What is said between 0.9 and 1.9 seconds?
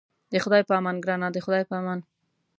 ګرانه د خدای په